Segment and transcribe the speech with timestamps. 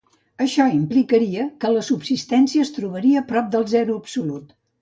[0.45, 4.53] Això implicaria que la substància es trobaria prop del zero absolut.